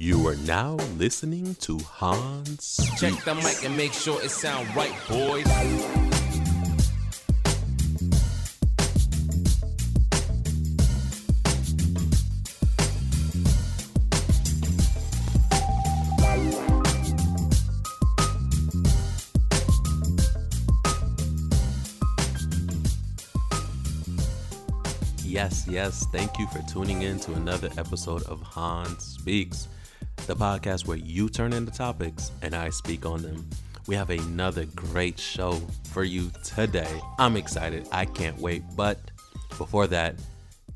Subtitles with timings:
[0.00, 2.78] You are now listening to Hans.
[2.98, 5.44] Check the mic and make sure it sound right, boys.
[25.24, 26.06] Yes, yes.
[26.12, 29.66] Thank you for tuning in to another episode of Hans Speaks,
[30.28, 33.48] the podcast where you turn in the topics and I speak on them.
[33.86, 35.52] We have another great show
[35.90, 37.00] for you today.
[37.18, 37.88] I'm excited.
[37.92, 38.62] I can't wait.
[38.76, 38.98] But
[39.56, 40.16] before that,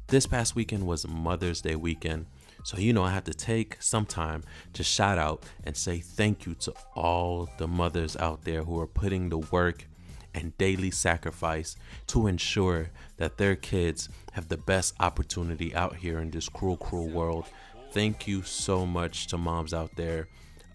[0.07, 2.25] this past weekend was Mother's Day weekend.
[2.65, 6.47] So, you know, I have to take some time to shout out and say thank
[6.47, 9.87] you to all the mothers out there who are putting the work
[10.35, 11.77] and daily sacrifice
[12.07, 17.11] to ensure that their kids have the best opportunity out here in this cruel, cruel
[17.11, 17.45] world.
[17.93, 20.29] Thank you so much to moms out there.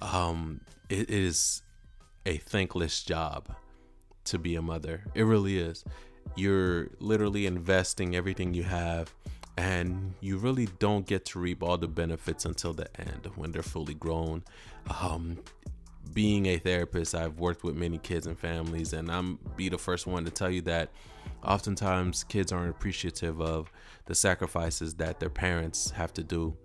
[0.03, 1.63] Um, it is
[2.27, 3.55] a thankless job
[4.25, 5.03] to be a mother.
[5.15, 5.83] It really is.
[6.35, 9.11] You're literally investing everything you have,
[9.57, 13.63] and you really don't get to reap all the benefits until the end when they're
[13.63, 14.43] fully grown.
[15.01, 15.39] Um,
[16.13, 20.05] being a therapist, I've worked with many kids and families, and I'm be the first
[20.05, 20.91] one to tell you that
[21.43, 23.71] oftentimes kids aren't appreciative of
[24.05, 26.55] the sacrifices that their parents have to do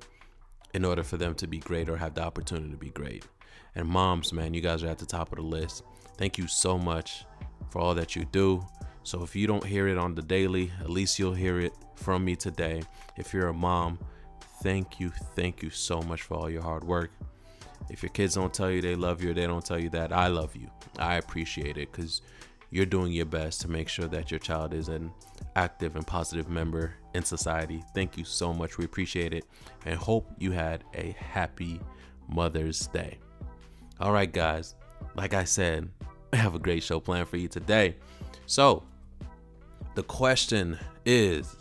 [0.75, 3.27] in order for them to be great or have the opportunity to be great.
[3.75, 5.83] And moms, man, you guys are at the top of the list.
[6.17, 7.25] Thank you so much
[7.71, 8.65] for all that you do.
[9.03, 12.25] So if you don't hear it on the daily, at least you'll hear it from
[12.25, 12.83] me today.
[13.17, 13.99] If you're a mom,
[14.63, 17.11] thank you, thank you so much for all your hard work.
[17.91, 20.13] If your kids don't tell you they love you or they don't tell you that,
[20.13, 20.71] I love you.
[20.99, 22.23] I appreciate it because
[22.73, 25.13] you're doing your best to make sure that your child is an
[25.57, 27.85] active and positive member in society.
[27.95, 28.79] Thank you so much.
[28.79, 29.45] We appreciate it
[29.85, 31.81] and hope you had a happy
[32.29, 33.19] Mother's Day.
[34.01, 34.75] All right, guys.
[35.15, 35.91] Like I said,
[36.33, 37.97] I have a great show planned for you today.
[38.47, 38.83] So,
[39.95, 41.55] the question is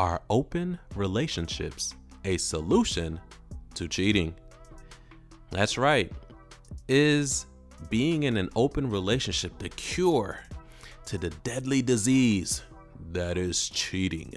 [0.00, 1.94] Are open relationships
[2.24, 3.20] a solution
[3.74, 4.34] to cheating?
[5.50, 6.10] That's right.
[6.88, 7.46] Is
[7.90, 10.40] being in an open relationship the cure
[11.06, 12.62] to the deadly disease
[13.12, 14.34] that is cheating?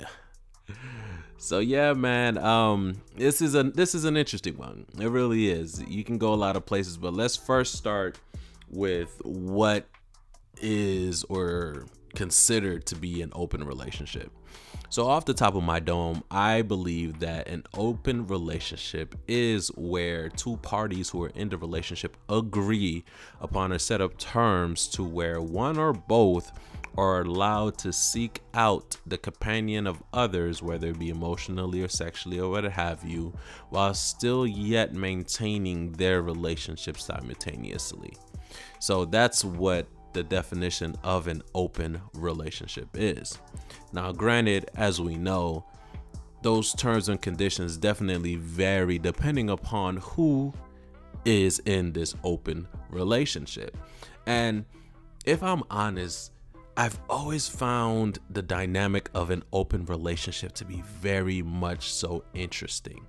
[1.38, 4.85] So yeah, man, um this is a this is an interesting one.
[5.00, 5.83] It really is.
[5.88, 8.17] You can go a lot of places, but let's first start
[8.69, 9.85] with what
[10.62, 11.85] is or
[12.16, 14.31] considered to be an open relationship.
[14.90, 20.30] So, off the top of my dome, I believe that an open relationship is where
[20.30, 23.04] two parties who are in the relationship agree
[23.42, 26.52] upon a set of terms to where one or both
[26.98, 32.40] are allowed to seek out the companion of others, whether it be emotionally or sexually
[32.40, 33.34] or what have you,
[33.70, 38.14] while still yet maintaining their relationship simultaneously.
[38.80, 43.38] So, that's what the definition of an open relationship is.
[43.94, 45.66] Now, granted, as we know,
[46.42, 50.54] those terms and conditions definitely vary depending upon who
[51.25, 53.78] is in this open relationship.
[54.25, 54.66] And
[55.25, 56.31] if I'm honest,
[56.78, 63.06] I've always found the dynamic of an open relationship to be very much so interesting.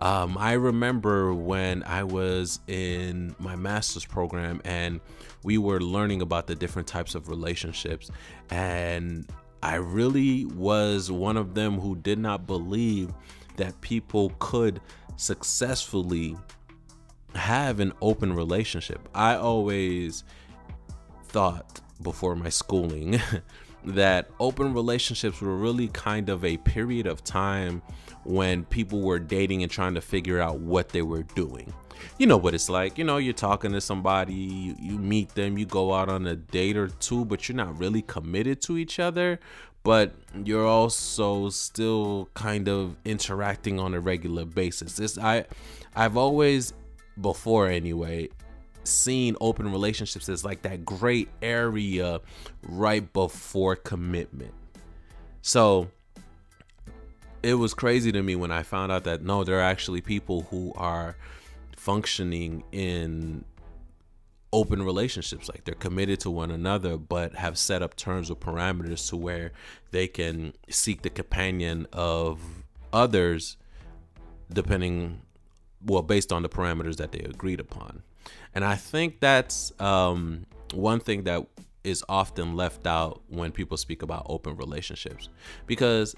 [0.00, 5.00] Um, I remember when I was in my master's program and
[5.42, 8.10] we were learning about the different types of relationships,
[8.48, 9.30] and
[9.62, 13.12] I really was one of them who did not believe
[13.56, 14.80] that people could
[15.16, 16.36] successfully
[17.34, 19.06] have an open relationship.
[19.14, 20.24] I always
[21.26, 23.20] thought before my schooling
[23.84, 27.82] that open relationships were really kind of a period of time
[28.24, 31.72] when people were dating and trying to figure out what they were doing.
[32.18, 32.98] You know what it's like.
[32.98, 36.36] You know, you're talking to somebody, you, you meet them, you go out on a
[36.36, 39.40] date or two, but you're not really committed to each other.
[39.82, 40.14] But
[40.44, 44.96] you're also still kind of interacting on a regular basis.
[44.96, 45.46] This I
[45.96, 46.74] I've always
[47.18, 48.28] before anyway
[48.84, 52.20] seen open relationships as like that great area
[52.62, 54.54] right before commitment.
[55.42, 55.88] So
[57.42, 60.42] it was crazy to me when I found out that no, there are actually people
[60.50, 61.16] who are
[61.76, 63.44] functioning in
[64.52, 69.08] open relationships like they're committed to one another but have set up terms or parameters
[69.08, 69.52] to where
[69.92, 72.40] they can seek the companion of
[72.92, 73.56] others
[74.52, 75.22] depending
[75.86, 78.02] well based on the parameters that they agreed upon
[78.54, 81.46] and i think that's um, one thing that
[81.82, 85.28] is often left out when people speak about open relationships
[85.66, 86.14] because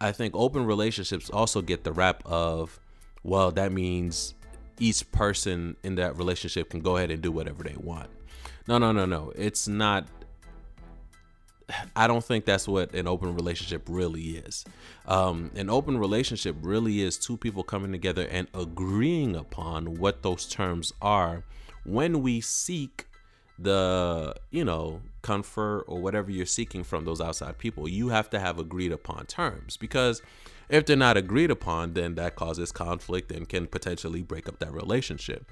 [0.00, 2.80] i think open relationships also get the rap of
[3.22, 4.34] well, that means
[4.78, 8.10] each person in that relationship can go ahead and do whatever they want.
[8.66, 9.32] No, no, no, no.
[9.36, 10.06] It's not.
[11.96, 14.64] I don't think that's what an open relationship really is.
[15.06, 20.46] Um, an open relationship really is two people coming together and agreeing upon what those
[20.46, 21.44] terms are
[21.84, 23.06] when we seek
[23.58, 27.88] the, you know, comfort or whatever you're seeking from those outside people.
[27.88, 30.22] You have to have agreed upon terms because
[30.68, 34.72] if they're not agreed upon, then that causes conflict and can potentially break up that
[34.72, 35.50] relationship.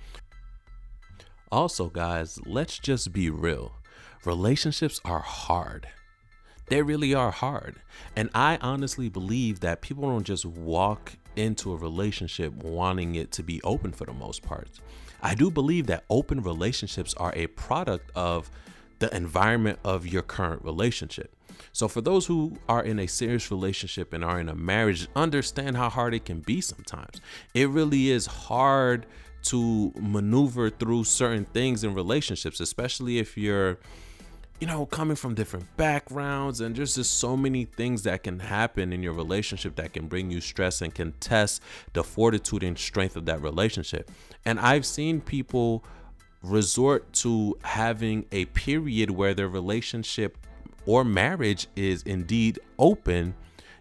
[1.52, 3.72] Also, guys, let's just be real.
[4.24, 5.88] Relationships are hard.
[6.70, 7.76] They really are hard.
[8.16, 13.42] And I honestly believe that people don't just walk into a relationship wanting it to
[13.42, 14.68] be open for the most part.
[15.20, 18.50] I do believe that open relationships are a product of
[19.00, 21.34] the environment of your current relationship.
[21.72, 25.76] So, for those who are in a serious relationship and are in a marriage, understand
[25.76, 27.20] how hard it can be sometimes.
[27.52, 29.06] It really is hard
[29.42, 33.78] to maneuver through certain things in relationships, especially if you're,
[34.60, 36.60] you know, coming from different backgrounds.
[36.60, 40.30] And there's just so many things that can happen in your relationship that can bring
[40.30, 41.62] you stress and can test
[41.94, 44.10] the fortitude and strength of that relationship.
[44.44, 45.82] And I've seen people
[46.42, 50.36] resort to having a period where their relationship
[50.86, 53.34] or marriage is indeed open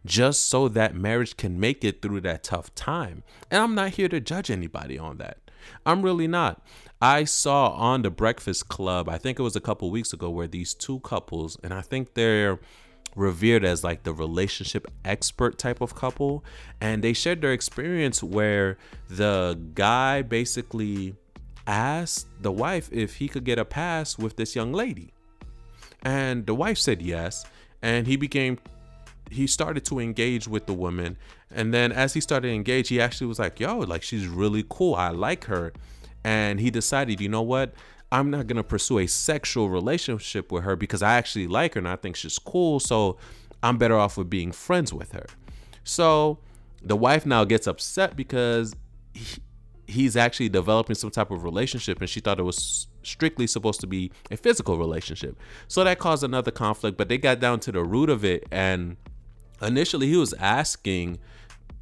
[0.06, 3.24] just so that marriage can make it through that tough time.
[3.52, 5.38] And I'm not here to judge anybody on that.
[5.86, 6.62] I'm really not.
[7.02, 10.48] I saw on the Breakfast Club, I think it was a couple weeks ago, where
[10.48, 12.60] these two couples, and I think they're
[13.16, 16.44] revered as like the relationship expert type of couple,
[16.82, 18.78] and they shared their experience where
[19.10, 21.16] the guy basically
[21.66, 25.14] asked the wife if he could get a pass with this young lady.
[26.02, 27.46] And the wife said yes.
[27.82, 28.60] And he became,
[29.30, 31.18] he started to engage with the woman.
[31.52, 34.66] And then as he started to engage, he actually was like, yo, like she's really
[34.70, 34.96] cool.
[34.96, 35.72] I like her.
[36.24, 37.74] And he decided, you know what?
[38.12, 41.80] I'm not going to pursue a sexual relationship with her because I actually like her
[41.80, 42.80] and I think she's cool.
[42.80, 43.18] So
[43.62, 45.28] I'm better off with being friends with her.
[45.84, 46.40] So
[46.82, 48.76] the wife now gets upset because
[49.14, 49.42] he,
[49.88, 53.88] he's actually developing some type of relationship and she thought it was strictly supposed to
[53.88, 55.38] be a physical relationship.
[55.68, 58.98] So that caused another conflict, but they got down to the root of it and
[59.62, 61.20] initially he was asking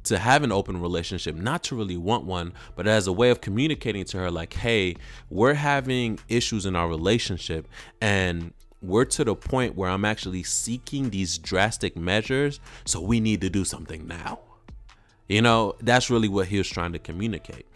[0.08, 3.40] to have an open relationship, not to really want one, but as a way of
[3.40, 4.96] communicating to her like, "Hey,
[5.30, 7.66] we're having issues in our relationship
[8.00, 13.40] and we're to the point where I'm actually seeking these drastic measures, so we need
[13.40, 14.40] to do something now."
[15.28, 17.66] You know, that's really what he was trying to communicate.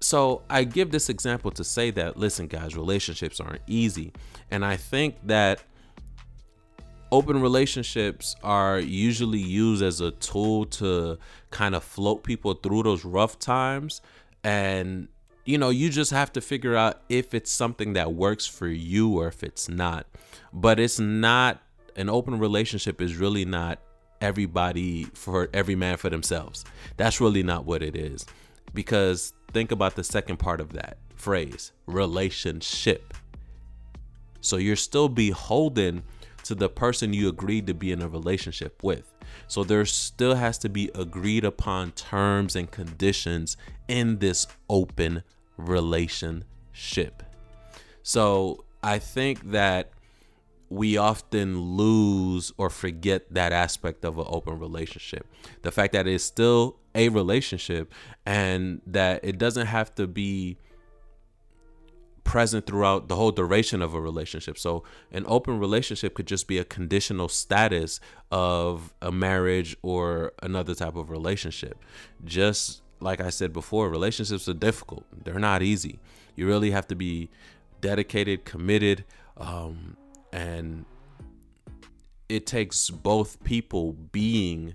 [0.00, 4.12] So I give this example to say that, listen, guys, relationships aren't easy.
[4.50, 5.62] And I think that
[7.14, 11.16] open relationships are usually used as a tool to
[11.50, 14.00] kind of float people through those rough times.
[14.42, 15.06] And,
[15.44, 19.16] you know, you just have to figure out if it's something that works for you
[19.16, 20.08] or if it's not.
[20.52, 21.62] But it's not,
[21.94, 23.78] an open relationship is really not
[24.20, 26.64] everybody for every man for themselves.
[26.96, 28.26] That's really not what it is.
[28.74, 33.14] Because think about the second part of that phrase relationship.
[34.40, 36.02] So you're still beholden
[36.44, 39.12] to the person you agreed to be in a relationship with.
[39.48, 43.56] So there still has to be agreed upon terms and conditions
[43.88, 45.22] in this open
[45.56, 47.22] relationship.
[48.02, 49.90] So I think that
[50.68, 55.26] we often lose or forget that aspect of an open relationship.
[55.62, 57.92] The fact that it's still a relationship
[58.26, 60.58] and that it doesn't have to be
[62.24, 64.58] present throughout the whole duration of a relationship.
[64.58, 68.00] So, an open relationship could just be a conditional status
[68.30, 71.78] of a marriage or another type of relationship.
[72.24, 76.00] Just like I said before, relationships are difficult, they're not easy.
[76.34, 77.30] You really have to be
[77.80, 79.04] dedicated, committed,
[79.36, 79.96] um,
[80.32, 80.84] and
[82.28, 84.74] it takes both people being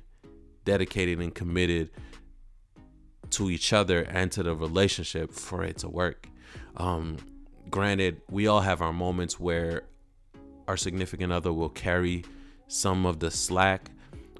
[0.64, 1.90] dedicated and committed
[3.32, 6.30] to each other and to the relationship for it to work.
[6.78, 7.18] Um,
[7.70, 9.84] granted, we all have our moments where
[10.68, 12.24] our significant other will carry
[12.68, 13.90] some of the slack,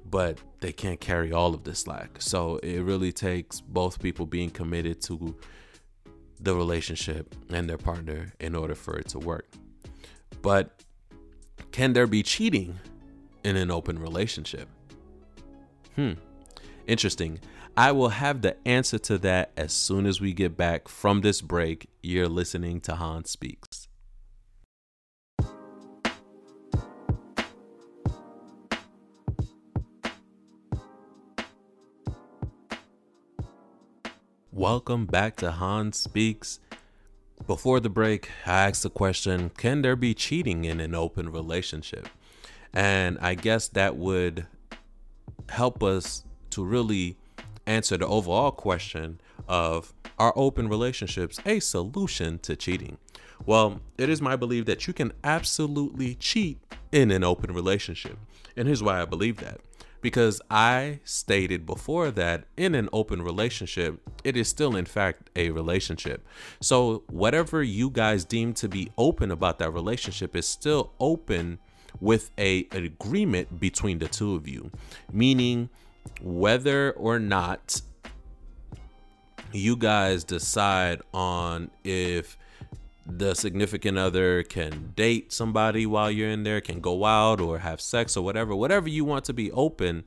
[0.08, 2.20] but they can't carry all of the slack.
[2.20, 5.34] So it really takes both people being committed to
[6.40, 9.48] the relationship and their partner in order for it to work.
[10.42, 10.84] But
[11.72, 12.78] can there be cheating
[13.44, 14.68] in an open relationship?
[15.96, 16.12] Hmm.
[16.86, 17.40] Interesting.
[17.80, 21.40] I will have the answer to that as soon as we get back from this
[21.40, 21.88] break.
[22.02, 23.88] You're listening to Hans Speaks.
[34.52, 36.60] Welcome back to Hans Speaks.
[37.46, 42.10] Before the break, I asked the question Can there be cheating in an open relationship?
[42.74, 44.46] And I guess that would
[45.48, 47.16] help us to really
[47.70, 52.98] answer the overall question of Are open relationships a solution to cheating?
[53.46, 56.58] Well, it is my belief that you can absolutely cheat
[56.92, 58.18] in an open relationship.
[58.56, 59.60] And here's why I believe that.
[60.02, 65.50] Because I stated before that in an open relationship, it is still, in fact, a
[65.50, 66.26] relationship.
[66.60, 71.58] So, whatever you guys deem to be open about that relationship is still open
[72.00, 74.70] with a agreement between the two of you,
[75.12, 75.68] meaning
[76.20, 77.80] whether or not
[79.52, 82.36] you guys decide on if
[83.06, 87.80] the significant other can date somebody while you're in there, can go out or have
[87.80, 90.04] sex or whatever, whatever you want to be open,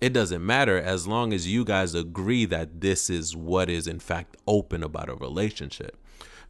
[0.00, 3.98] it doesn't matter as long as you guys agree that this is what is in
[3.98, 5.96] fact open about a relationship.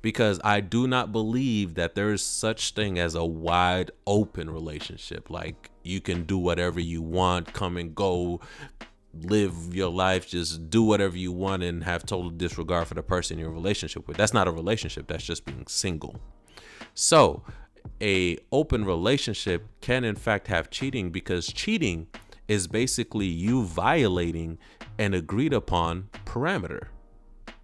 [0.02, 5.30] Because I do not believe that there is such thing as a wide open relationship.
[5.30, 8.40] Like you can do whatever you want, come and go,
[9.22, 13.38] live your life, just do whatever you want and have total disregard for the person
[13.38, 14.16] you're in relationship with.
[14.16, 16.20] That's not a relationship, that's just being single.
[16.94, 17.42] So,
[18.00, 22.08] a open relationship can in fact have cheating because cheating
[22.48, 24.58] is basically you violating
[24.98, 26.88] an agreed upon parameter.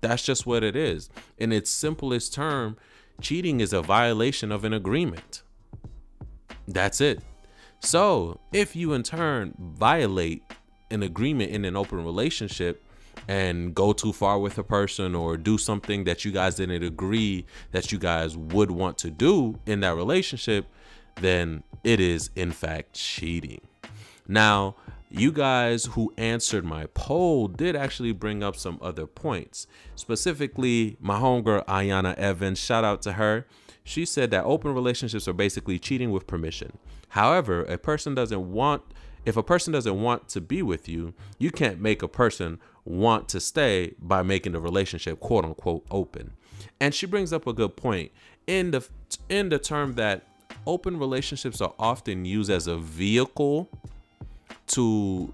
[0.03, 1.09] That's just what it is.
[1.39, 2.77] In its simplest term,
[3.21, 5.43] cheating is a violation of an agreement.
[6.69, 7.21] That's it.
[7.81, 10.43] So, if you in turn violate
[10.91, 12.85] an agreement in an open relationship
[13.29, 17.47] and go too far with a person or do something that you guys didn't agree
[17.71, 20.67] that you guys would want to do in that relationship,
[21.21, 23.61] then it is in fact cheating.
[24.27, 24.77] Now,
[25.15, 29.67] you guys who answered my poll did actually bring up some other points.
[29.95, 33.47] Specifically, my homegirl Ayana Evans, shout out to her.
[33.85, 36.79] She said that open relationships are basically cheating with permission.
[37.11, 38.83] However, a person doesn't want
[39.25, 43.29] if a person doesn't want to be with you, you can't make a person want
[43.29, 46.33] to stay by making the relationship quote unquote open.
[46.81, 48.13] And she brings up a good point
[48.47, 48.89] in the
[49.29, 50.27] in the term that
[50.67, 53.69] open relationships are often used as a vehicle
[54.73, 55.33] to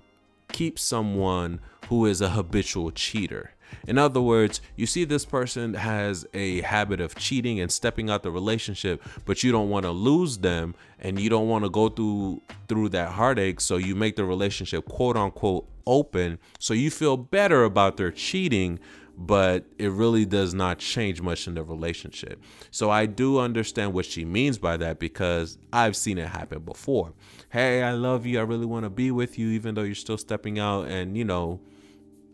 [0.52, 3.52] keep someone who is a habitual cheater.
[3.86, 8.22] In other words, you see this person has a habit of cheating and stepping out
[8.22, 11.88] the relationship, but you don't want to lose them and you don't want to go
[11.88, 17.16] through through that heartache, so you make the relationship quote unquote open so you feel
[17.16, 18.78] better about their cheating,
[19.20, 22.40] but it really does not change much in the relationship.
[22.70, 27.14] So I do understand what she means by that because I've seen it happen before.
[27.50, 28.38] Hey, I love you.
[28.38, 31.24] I really want to be with you even though you're still stepping out and, you
[31.24, 31.60] know,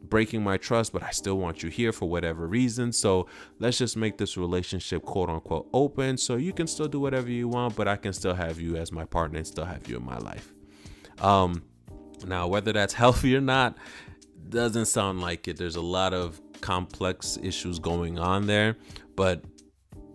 [0.02, 2.92] breaking my trust, but I still want you here for whatever reason.
[2.92, 7.30] So let's just make this relationship quote unquote open so you can still do whatever
[7.30, 9.96] you want, but I can still have you as my partner and still have you
[9.96, 10.52] in my life.
[11.18, 11.62] Um,
[12.26, 13.78] now, whether that's healthy or not,
[14.50, 15.56] doesn't sound like it.
[15.56, 18.78] There's a lot of complex issues going on there,
[19.16, 19.44] but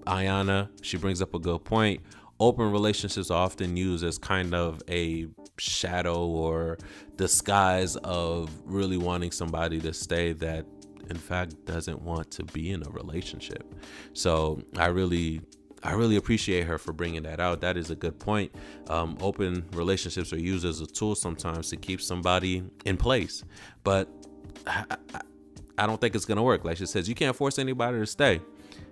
[0.08, 2.02] Ayana, she brings up a good point.
[2.40, 5.28] Open relationships are often used as kind of a
[5.60, 6.80] shadow or
[7.18, 10.66] disguise of really wanting somebody to stay that
[11.12, 13.76] in fact doesn't want to be in a relationship.
[14.14, 15.42] So I really
[15.84, 17.62] I really appreciate her for bringing that out.
[17.62, 18.52] That is a good point.
[18.90, 23.44] Um, open relationships are used as a tool sometimes to keep somebody in place,
[23.84, 24.10] but
[25.80, 26.66] I don't think it's gonna work.
[26.66, 28.42] Like she says, you can't force anybody to stay.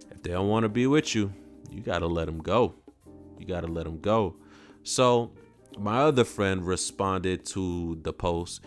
[0.10, 1.34] If they don't want to be with you,
[1.70, 2.74] you gotta let them go.
[3.38, 4.36] You gotta let them go.
[4.84, 5.32] So
[5.78, 8.62] my other friend responded to the post.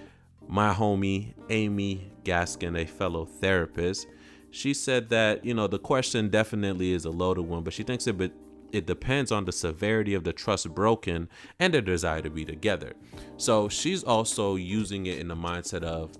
[0.46, 4.06] My homie, Amy Gaskin, a fellow therapist,
[4.50, 8.06] she said that, you know, the question definitely is a loaded one, but she thinks
[8.06, 8.32] it, but
[8.72, 12.92] it depends on the severity of the trust broken and the desire to be together.
[13.36, 16.10] So she's also using it in the mindset of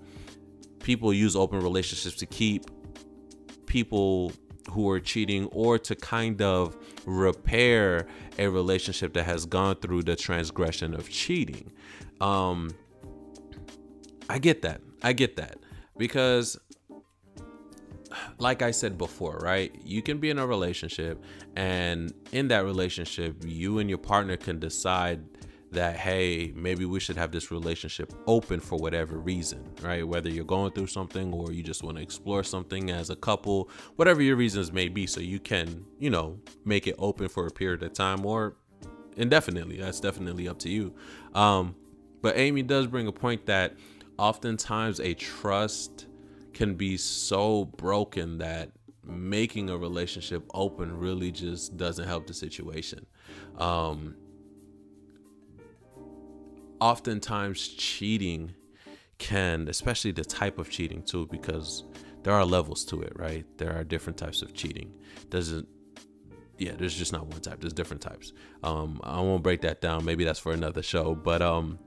[0.83, 2.65] people use open relationships to keep
[3.65, 4.31] people
[4.71, 8.07] who are cheating or to kind of repair
[8.37, 11.71] a relationship that has gone through the transgression of cheating.
[12.19, 12.71] Um,
[14.29, 14.81] I get that.
[15.03, 15.57] I get that
[15.97, 16.57] because
[18.37, 19.73] like I said before, right?
[19.83, 21.23] You can be in a relationship,
[21.55, 25.23] and in that relationship, you and your partner can decide
[25.71, 30.07] that hey maybe we should have this relationship open for whatever reason right?
[30.07, 33.69] Whether you're going through something or you just want to explore something as a couple
[33.95, 37.51] whatever your reasons may be so you can you know make it open for a
[37.51, 38.55] period of time or
[39.17, 39.77] indefinitely.
[39.77, 40.93] That's definitely up to you.
[41.33, 41.75] Um
[42.21, 43.75] but amy does bring a point that
[44.17, 46.07] oftentimes a trust
[46.53, 48.71] can be so broken that
[49.03, 53.05] making a relationship open really just doesn't help the situation.
[53.57, 54.15] Um,
[56.81, 58.53] oftentimes, cheating
[59.17, 61.85] can, especially the type of cheating too, because
[62.23, 63.45] there are levels to it, right?
[63.57, 64.93] There are different types of cheating.
[65.29, 65.67] Doesn't
[66.61, 67.59] yeah, there's just not one type.
[67.59, 68.33] There's different types.
[68.63, 70.05] Um, I won't break that down.
[70.05, 71.15] Maybe that's for another show.
[71.15, 71.79] But um,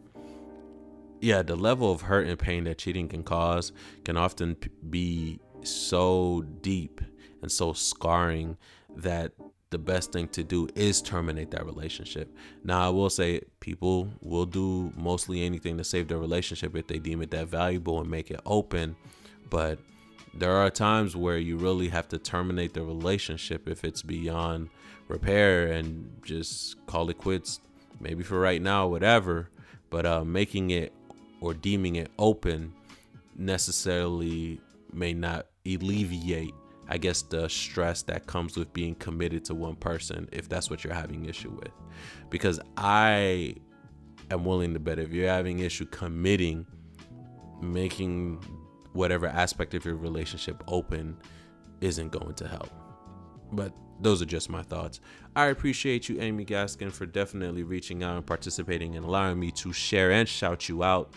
[1.20, 3.70] yeah, the level of hurt and pain that cheating can cause
[4.04, 4.56] can often
[4.90, 7.00] be so deep
[7.40, 8.56] and so scarring
[8.96, 9.32] that
[9.74, 12.32] the best thing to do is terminate that relationship.
[12.62, 17.00] Now, I will say people will do mostly anything to save their relationship if they
[17.00, 18.94] deem it that valuable and make it open.
[19.50, 19.80] But
[20.32, 24.70] there are times where you really have to terminate the relationship if it's beyond
[25.08, 27.58] repair and just call it quits
[28.00, 29.50] maybe for right now whatever
[29.90, 30.92] but uh, making it
[31.40, 32.72] or deeming it open
[33.36, 34.58] necessarily
[34.92, 36.54] may not alleviate
[36.88, 40.84] i guess the stress that comes with being committed to one person if that's what
[40.84, 41.72] you're having issue with
[42.30, 43.54] because i
[44.30, 46.66] am willing to bet if you're having issue committing
[47.60, 48.40] making
[48.92, 51.16] whatever aspect of your relationship open
[51.80, 52.70] isn't going to help.
[53.52, 55.00] But those are just my thoughts.
[55.36, 59.72] I appreciate you, Amy Gaskin, for definitely reaching out and participating and allowing me to
[59.72, 61.12] share and shout you out.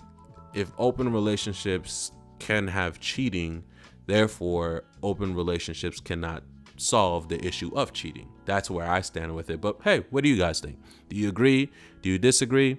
[0.54, 3.64] if open relationships can have cheating,
[4.06, 6.43] therefore, open relationships cannot
[6.76, 8.28] solve the issue of cheating.
[8.45, 9.60] That's where I stand with it.
[9.60, 10.78] But hey, what do you guys think?
[11.08, 11.71] Do you agree?
[12.02, 12.78] Do you disagree?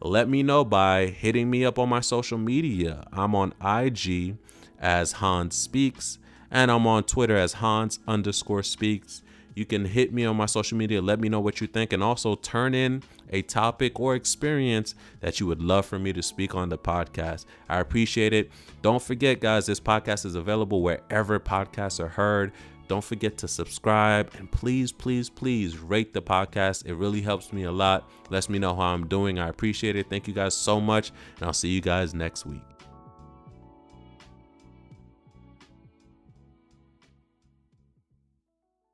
[0.00, 3.04] Let me know by hitting me up on my social media.
[3.12, 4.36] I'm on IG
[4.78, 6.18] as Hans Speaks,
[6.50, 9.22] and I'm on Twitter as Hans underscore Speaks.
[9.54, 11.02] You can hit me on my social media.
[11.02, 15.40] Let me know what you think, and also turn in a topic or experience that
[15.40, 17.46] you would love for me to speak on the podcast.
[17.68, 18.50] I appreciate it.
[18.82, 22.52] Don't forget, guys, this podcast is available wherever podcasts are heard.
[22.88, 26.84] Don't forget to subscribe and please, please, please rate the podcast.
[26.84, 28.10] It really helps me a lot.
[28.28, 29.38] Lets me know how I'm doing.
[29.38, 30.10] I appreciate it.
[30.10, 31.10] Thank you guys so much.
[31.38, 32.71] And I'll see you guys next week.